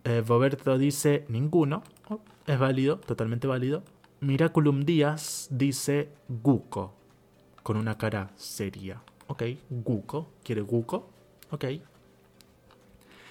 [0.05, 0.25] Eh,
[0.79, 1.85] dice, ninguno,
[2.47, 3.85] es válido, totalmente válido.
[4.21, 6.95] Miraculum Díaz dice, Guko,
[7.63, 9.03] con una cara seria.
[9.29, 11.09] Ok, Guko, quiere Guko,
[11.51, 11.65] ok.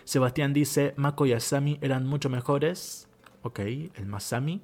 [0.05, 3.07] Sebastián dice, Mako y Asami eran mucho mejores.
[3.43, 4.61] Ok, el Masami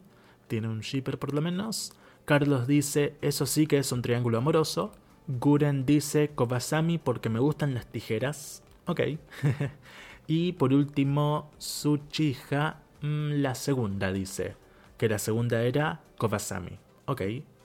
[0.47, 1.93] tiene un shipper por lo menos.
[2.25, 4.91] Carlos dice, eso sí que es un triángulo amoroso.
[5.27, 8.63] Guren dice, Kobasami porque me gustan las tijeras.
[8.85, 9.01] Ok.
[10.27, 14.55] y por último, Suchija, mm, la segunda dice,
[14.97, 16.79] que la segunda era Kobasami.
[17.05, 17.21] Ok.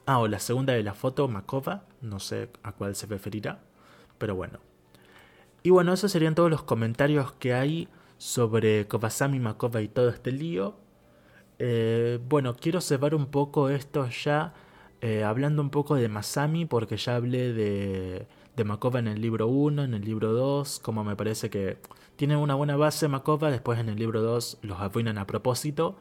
[0.07, 1.85] Ah, o la segunda de la foto, Makova.
[2.01, 3.61] No sé a cuál se referirá.
[4.19, 4.59] Pero bueno.
[5.63, 10.33] Y bueno, esos serían todos los comentarios que hay sobre Kobasami, Makova y todo este
[10.33, 10.77] lío.
[11.65, 14.53] Eh, bueno, quiero cerrar un poco esto ya
[15.01, 19.47] eh, hablando un poco de Masami, porque ya hablé de, de Makova en el libro
[19.47, 21.79] 1, en el libro 2, como me parece que
[22.17, 25.95] tiene una buena base Makova, después en el libro 2 los arruinan a propósito.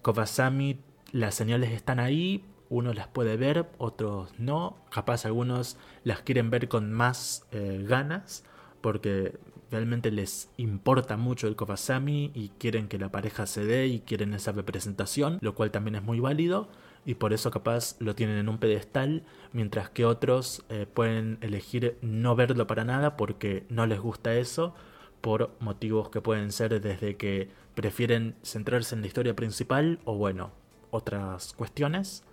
[0.00, 0.80] Kovasami,
[1.12, 6.68] las señales están ahí, uno las puede ver, otros no, capaz algunos las quieren ver
[6.68, 8.42] con más eh, ganas,
[8.80, 9.38] porque
[9.70, 14.34] realmente les importa mucho el Kofasami y quieren que la pareja se dé y quieren
[14.34, 16.68] esa representación, lo cual también es muy válido
[17.04, 21.96] y por eso capaz lo tienen en un pedestal, mientras que otros eh, pueden elegir
[22.02, 24.74] no verlo para nada porque no les gusta eso,
[25.20, 30.50] por motivos que pueden ser desde que prefieren centrarse en la historia principal o bueno,
[30.90, 32.24] otras cuestiones.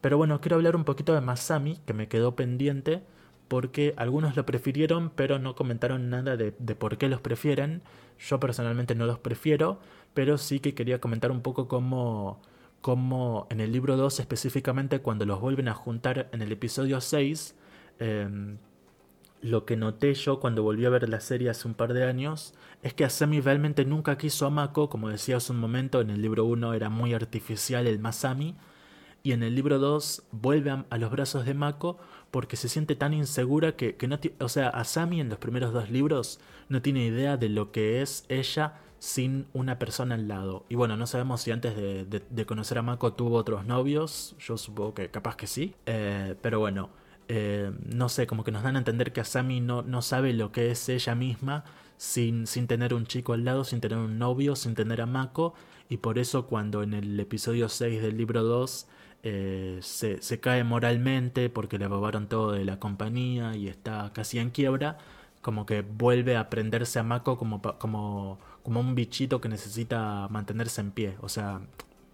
[0.00, 3.02] Pero bueno, quiero hablar un poquito de Masami, que me quedó pendiente
[3.52, 7.82] porque algunos lo prefirieron pero no comentaron nada de, por qué los prefieren.
[8.18, 9.78] Yo personalmente no los prefiero,
[10.14, 12.40] pero sí que quería comentar un poco cómo,
[12.80, 17.54] cómo en el libro 2 específicamente cuando los vuelven a juntar en el episodio 6,
[17.98, 18.56] em,
[19.42, 22.54] lo que noté yo cuando volví a ver la serie hace un par de años
[22.82, 26.22] es que Asami realmente nunca quiso a Mako, como decía hace un momento, en el
[26.22, 28.56] libro 1 era muy artificial el Masami,
[29.22, 31.98] y en el libro 2 vuelve a, los brazos de Mako
[32.32, 36.40] porque se siente tan insegura que, no o sea, Asami en los primeros dos libros
[36.70, 40.64] no tiene idea de lo que es ella sin una persona al lado.
[40.70, 44.94] Y bueno, no sabemos si antes de, conocer a Mako tuvo otros novios, yo supongo
[44.94, 46.88] que capaz que sí, eh, pero bueno.
[47.28, 50.52] eh, no sé, como que nos dan a entender que Asami no, no sabe lo
[50.52, 51.64] que es ella misma
[51.98, 55.54] sin, sin tener un chico al lado, sin tener un novio, sin tener a Mako,
[55.90, 58.86] y por eso cuando en el episodio 6 del libro 2
[59.22, 64.38] eh, se, se, cae moralmente porque le robaron todo de la compañía y está casi
[64.38, 64.98] en quiebra,
[65.42, 70.80] como que vuelve a prenderse a Mako como, como, como un bichito que necesita mantenerse
[70.80, 71.60] en pie, o sea,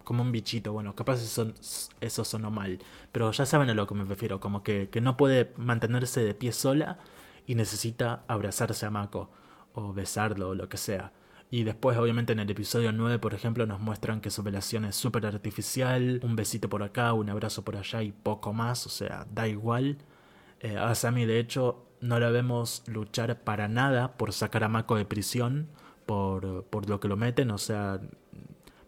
[0.04, 1.52] como un bichito, bueno, capaz eso,
[2.00, 2.78] eso sonó mal,
[3.12, 6.34] pero ya saben a lo que me refiero, como que, que no puede mantenerse de
[6.34, 6.98] pie sola
[7.46, 9.30] y necesita abrazarse a Mako
[9.74, 11.12] o besarlo o lo que sea.
[11.50, 14.96] Y después, obviamente, en el episodio 9, por ejemplo, nos muestran que su relación es
[14.96, 16.20] súper artificial.
[16.22, 18.86] Un besito por acá, un abrazo por allá y poco más.
[18.86, 19.98] O sea, da igual.
[20.60, 24.96] Eh, a Sammy, de hecho, no la vemos luchar para nada por sacar a Mako
[24.96, 25.68] de prisión.
[26.04, 27.50] Por, por lo que lo meten.
[27.50, 28.00] O sea,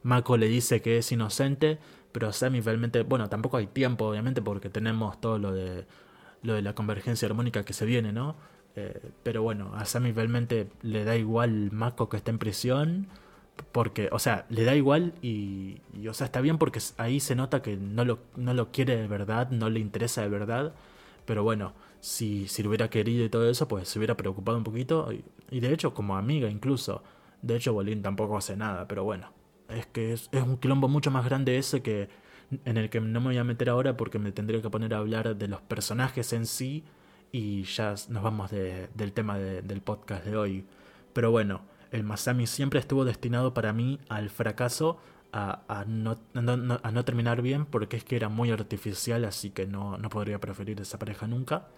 [0.03, 1.79] Mako le dice que es inocente.
[2.13, 5.87] Pero a Sammy realmente, bueno, tampoco hay tiempo, obviamente, porque tenemos todo lo de,
[6.43, 8.37] lo de la convergencia armónica que se viene, ¿no?
[8.77, 13.09] Eh, pero bueno, a Sammy realmente le da igual Mako que está en prisión.
[13.73, 17.63] Porque, o sea, le da igual y, o sea, está bien porque ahí se nota
[17.63, 20.75] que no lo, no lo quiere de verdad, no le interesa de verdad.
[21.27, 24.65] Pero bueno, si, si lo hubiera querido y todo eso, pues se hubiera preocupado un
[24.65, 25.11] poquito.
[25.51, 27.03] Y, de hecho, como amiga incluso.
[27.43, 29.33] De hecho, Bolín tampoco hace nada, pero bueno.
[29.69, 32.09] Es que es, es un quilombo mucho más grande ese que
[32.65, 34.99] en el que no me voy a meter ahora porque me tendría que poner a
[34.99, 36.85] hablar de los personajes en sí
[37.33, 40.65] y ya nos vamos del tema del podcast de hoy.
[41.13, 41.63] Pero bueno,
[41.93, 44.99] el Masami siempre estuvo destinado para mí al fracaso,
[45.33, 49.97] a, no, a no terminar bien, porque es que era muy artificial, así que no,
[49.99, 51.69] no podría preferir esa pareja nunca.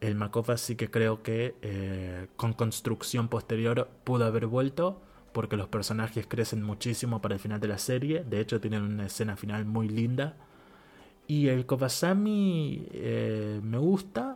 [0.00, 5.00] El Makova sí que creo que eh, con construcción posterior pudo haber vuelto,
[5.32, 8.24] porque los personajes crecen muchísimo para el final de la serie.
[8.24, 10.34] De hecho, tienen una escena final muy linda.
[11.26, 14.31] Y el Kovasami eh, me gusta,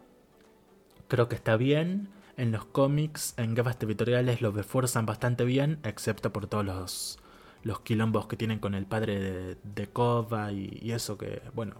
[1.08, 2.08] creo que está bien.
[2.36, 7.18] En los cómics, en gafas territoriales lo refuerzan bastante bien, excepto por todos los,
[7.62, 11.76] los quilombos que tienen con el padre de, de Kova y, eso que, bueno,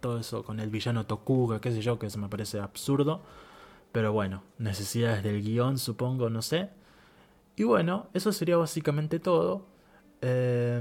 [0.00, 3.22] todo eso con el villano Tokuga, qué sé yo, que eso me parece absurdo.
[3.92, 6.70] Pero bueno, necesidades del guion, supongo, no sé.
[7.56, 9.66] Y bueno, eso sería básicamente todo.
[10.22, 10.80] Eh,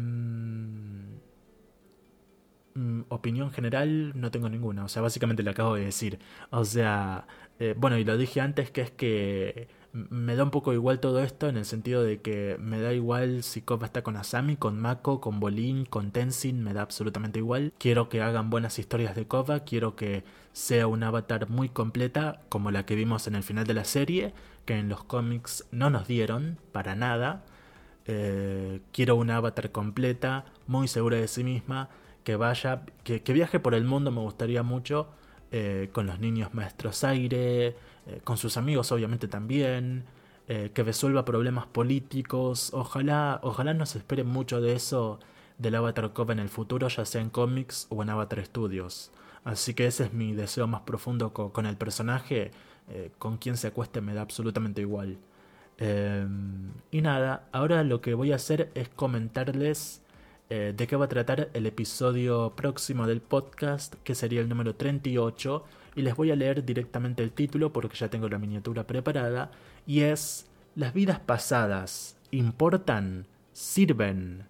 [3.09, 4.85] opinión general no tengo ninguna.
[4.85, 6.19] O sea, básicamente lo acabo de decir.
[6.49, 7.27] O sea,
[7.59, 9.67] eh, bueno, y lo dije antes que es que
[10.09, 13.43] me da un poco igual todo esto en el sentido de que me da igual
[13.43, 17.73] si Koba está con Asami, con Mako, con Bolin, con Tenzin, me da absolutamente igual.
[17.79, 22.69] Quiero que hagan buenas historias de Koba, quiero que sea un avatar muy completa como
[22.71, 24.33] la que vimos en el final de la serie,
[24.65, 27.43] que en los cómics no nos dieron para nada.
[28.05, 31.89] Eh, quiero una avatar completa, muy segura de sí misma,
[32.23, 35.07] que vaya, que viaje por el mundo me gustaría mucho
[35.51, 40.05] eh, con los niños maestros aire, eh, con sus amigos obviamente también,
[40.47, 42.71] eh, que resuelva problemas políticos.
[42.73, 45.19] Ojalá, ojalá no se espere mucho de eso
[45.57, 49.11] del Avatar Cove en el futuro, ya sea en cómics o en Avatar Studios.
[49.43, 52.51] Así que ese es mi deseo más profundo con, el personaje.
[53.17, 55.17] con quien se acueste me da absolutamente igual.
[55.77, 60.01] Em, y nada, ahora lo que voy a hacer es comentarles
[60.49, 64.75] eh, de qué va a tratar el episodio próximo del podcast, que sería el número
[64.75, 65.63] 38,
[65.95, 69.51] y les voy a leer directamente el título porque ya tengo la miniatura preparada,
[69.85, 70.45] y es
[70.75, 74.45] Las vidas pasadas importan, sirven.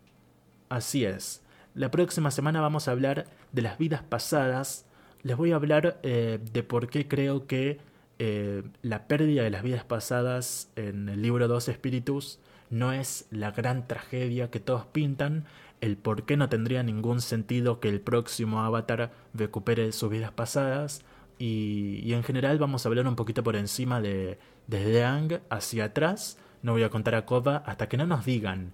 [0.69, 1.43] Así es.
[1.73, 4.85] La próxima semana vamos a hablar de las vidas pasadas.
[5.23, 7.79] Les voy a hablar eh, de por qué creo que
[8.19, 12.39] eh, la pérdida de las vidas pasadas en el libro Dos Espíritus
[12.69, 15.45] no es la gran tragedia que todos pintan,
[15.81, 21.03] el por qué no tendría ningún sentido que el próximo avatar recupere sus vidas pasadas.
[21.39, 25.85] Y, y en general vamos a hablar un poquito por encima de desde Ang hacia
[25.85, 26.37] atrás.
[26.61, 28.73] No voy a contar a Kova hasta que no nos digan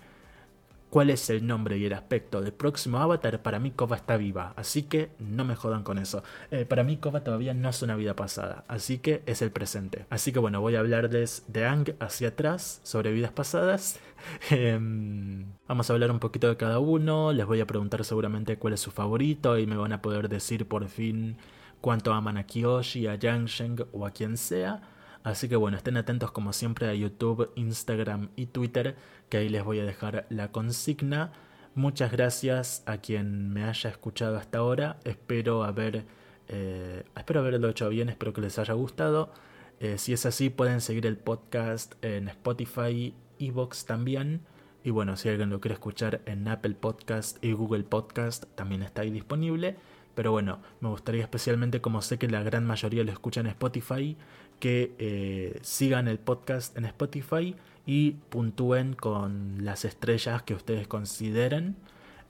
[0.93, 4.53] cuál es el nombre y el aspecto del próximo avatar, para mí Kova está viva,
[4.55, 6.21] así que no me jodan con eso.
[6.51, 10.05] Eh, para mí Kova todavía no es una vida pasada, así que es el presente.
[10.11, 13.99] Así que bueno, voy a hablarles de Ang hacia atrás, sobre vidas pasadas.
[14.51, 18.73] Em, vamos a hablar un poquito de cada uno, les voy a preguntar seguramente cuál
[18.73, 21.37] es su favorito y me van a poder decir por fin
[21.81, 24.92] cuánto aman a Kyoshi, a Yang o a quien sea.
[25.23, 28.95] Así que bueno, estén atentos como siempre a YouTube, Instagram y Twitter,
[29.29, 31.31] que ahí les voy a dejar la consigna.
[31.75, 34.99] Muchas gracias a quien me haya escuchado hasta ahora.
[35.05, 36.05] Espero haber,
[36.49, 39.31] eh, espero haberlo hecho bien, espero que les haya gustado.
[39.79, 44.41] Eh, si es así, pueden seguir el podcast en Spotify, Evox también.
[44.83, 49.01] Y bueno, si alguien lo quiere escuchar en Apple Podcast y Google Podcast, también está
[49.01, 49.77] ahí disponible.
[50.15, 54.15] Pero bueno, me gustaría especialmente, como sé que la gran mayoría lo escucha en Spotify,
[54.63, 57.53] que eh, sigan el podcast en Spotify
[57.85, 61.75] y puntúen con las estrellas que ustedes consideren,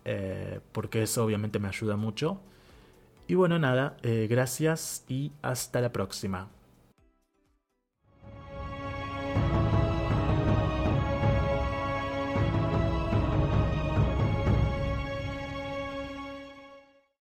[0.04, 2.42] eh, porque eso obviamente me ayuda mucho.
[3.28, 6.50] Y bueno, nada, eh, gracias y hasta la próxima.